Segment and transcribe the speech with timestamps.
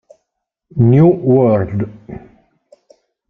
[0.81, 1.85] New World